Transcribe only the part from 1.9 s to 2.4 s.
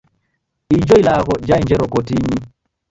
kotinyi.